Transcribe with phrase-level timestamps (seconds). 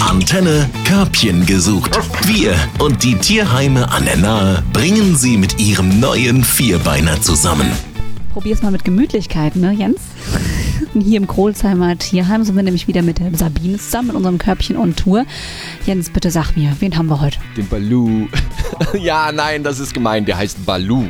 [0.00, 1.98] Antenne Körbchen gesucht.
[2.26, 7.70] Wir und die Tierheime an der Nahe bringen sie mit ihrem neuen Vierbeiner zusammen.
[8.32, 10.00] Probier's mal mit Gemütlichkeit, ne, Jens?
[10.94, 14.94] Hier im Krolsheimer Tierheim sind wir nämlich wieder mit Sabine zusammen mit unserem Körbchen on
[14.94, 15.24] Tour.
[15.86, 17.38] Jens, bitte sag mir, wen haben wir heute?
[17.56, 18.28] Den Balu.
[18.98, 20.24] ja, nein, das ist gemein.
[20.24, 21.04] Der heißt Balu.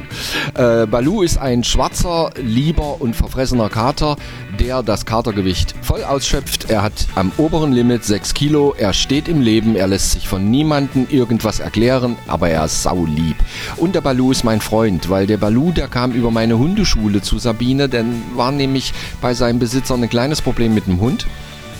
[0.54, 4.16] Äh, Balu ist ein schwarzer, lieber und verfressener Kater,
[4.58, 6.70] der das Katergewicht voll ausschöpft.
[6.70, 8.74] Er hat am oberen Limit 6 Kilo.
[8.76, 9.76] Er steht im Leben.
[9.76, 13.36] Er lässt sich von niemandem irgendwas erklären, aber er ist saulieb.
[13.76, 17.38] Und der Balu ist mein Freund, weil der Balu, der kam über meine Hundeschule zu
[17.38, 21.26] Sabine, denn war nämlich bei seinem Besitzer ein kleines Problem mit dem Hund.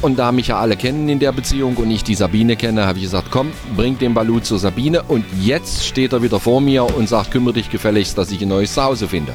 [0.01, 2.99] Und da mich ja alle kennen in der Beziehung und ich die Sabine kenne, habe
[2.99, 5.03] ich gesagt, komm, bring den Balu zur Sabine.
[5.03, 8.49] Und jetzt steht er wieder vor mir und sagt, kümmere dich gefälligst, dass ich ein
[8.49, 9.35] neues Zuhause finde.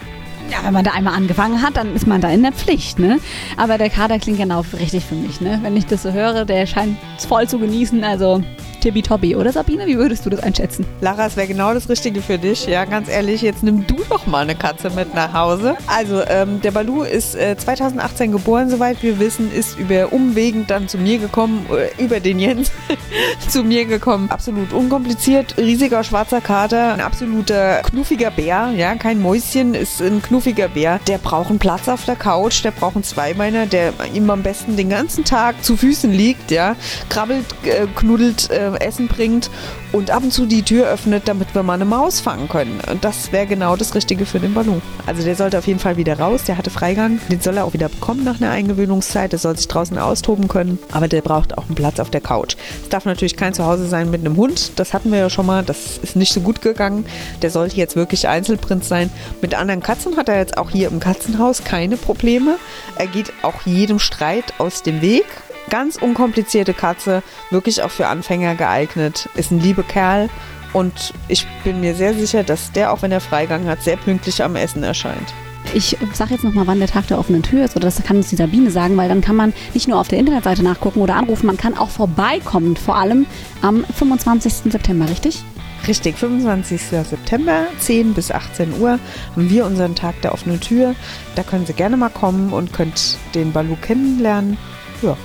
[0.50, 3.20] Ja, wenn man da einmal angefangen hat, dann ist man da in der Pflicht, ne?
[3.58, 5.60] Aber der Kader klingt genau richtig für mich, ne?
[5.64, 8.44] Wenn ich das so höre, der scheint es voll zu genießen, also
[8.84, 9.88] tippitoppi, oder Sabine?
[9.88, 10.86] Wie würdest du das einschätzen?
[11.00, 12.68] Lara, es wäre genau das Richtige für dich.
[12.68, 15.78] Ja, ganz ehrlich, jetzt nimm du doch mal eine Katze mit nach Hause.
[15.88, 20.90] Also, ähm, der Balu ist äh, 2018 geboren, soweit wir wissen, ist über Umwegen dann
[20.90, 22.72] zu mir gekommen, äh, über den Jens
[23.48, 24.30] zu mir gekommen.
[24.30, 30.68] Absolut unkompliziert, riesiger schwarzer Kater, ein absoluter knuffiger Bär, ja, kein Mäuschen, ist ein knuffiger
[30.68, 31.00] Bär.
[31.08, 34.76] Der braucht einen Platz auf der Couch, der braucht einen Zweibeiner, der ihm am besten
[34.76, 36.76] den ganzen Tag zu Füßen liegt, ja,
[37.08, 39.50] krabbelt, äh, knuddelt, äh, Essen bringt
[39.92, 42.80] und ab und zu die Tür öffnet, damit wir mal eine Maus fangen können.
[42.92, 44.82] Und das wäre genau das Richtige für den Ballon.
[45.06, 47.20] Also der sollte auf jeden Fall wieder raus, der hatte Freigang.
[47.30, 49.32] Den soll er auch wieder bekommen nach einer Eingewöhnungszeit.
[49.32, 52.56] Der soll sich draußen austoben können, aber der braucht auch einen Platz auf der Couch.
[52.82, 54.74] Es darf natürlich kein Zuhause sein mit einem Hund.
[54.78, 55.64] Das hatten wir ja schon mal.
[55.64, 57.06] Das ist nicht so gut gegangen.
[57.42, 59.10] Der sollte jetzt wirklich Einzelprinz sein.
[59.42, 62.58] Mit anderen Katzen hat er jetzt auch hier im Katzenhaus keine Probleme.
[62.96, 65.26] Er geht auch jedem Streit aus dem Weg
[65.70, 69.30] ganz unkomplizierte Katze, wirklich auch für Anfänger geeignet.
[69.36, 70.30] Ist ein lieber Kerl
[70.74, 74.44] und ich bin mir sehr sicher, dass der, auch wenn er Freigang hat, sehr pünktlich
[74.44, 75.34] am Essen erscheint.
[75.74, 78.30] Ich sage jetzt nochmal, wann der Tag der offenen Tür ist, oder das kann uns
[78.30, 81.48] die Sabine sagen, weil dann kann man nicht nur auf der Internetseite nachgucken oder anrufen,
[81.48, 83.26] man kann auch vorbeikommen, vor allem
[83.62, 84.72] am 25.
[84.72, 85.44] September, richtig?
[85.88, 86.82] Richtig, 25.
[86.82, 89.00] September, 10 bis 18 Uhr
[89.32, 90.96] haben wir unseren Tag der offenen Tür.
[91.36, 94.58] Da können Sie gerne mal kommen und könnt den Balu kennenlernen.
[95.02, 95.18] Ja,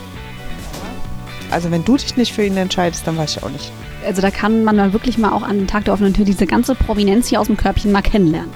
[1.50, 3.72] also wenn du dich nicht für ihn entscheidest, dann weiß ich auch nicht.
[4.06, 6.46] Also da kann man dann wirklich mal auch an den Tag der offenen Tür diese
[6.46, 8.50] ganze Prominenz hier aus dem Körbchen mal kennenlernen.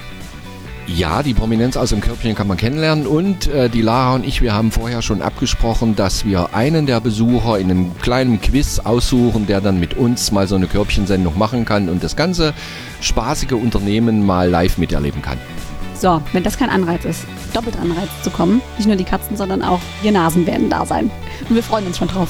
[0.85, 4.41] Ja, die Prominenz aus dem Körbchen kann man kennenlernen und äh, die Lara und ich,
[4.41, 9.47] wir haben vorher schon abgesprochen, dass wir einen der Besucher in einem kleinen Quiz aussuchen,
[9.47, 12.53] der dann mit uns mal so eine Körbchensendung machen kann und das ganze
[12.99, 15.37] spaßige Unternehmen mal live miterleben kann.
[15.95, 19.61] So, wenn das kein Anreiz ist, doppelt Anreiz zu kommen, nicht nur die Katzen, sondern
[19.61, 21.09] auch wir Nasen werden da sein.
[21.47, 22.29] Und wir freuen uns schon drauf.